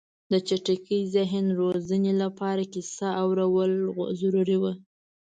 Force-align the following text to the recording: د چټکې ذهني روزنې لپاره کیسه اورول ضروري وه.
د 0.31 0.33
چټکې 0.47 0.97
ذهني 1.15 1.53
روزنې 1.61 2.13
لپاره 2.23 2.63
کیسه 2.73 3.09
اورول 3.23 3.71
ضروري 4.21 4.57
وه. 4.61 4.73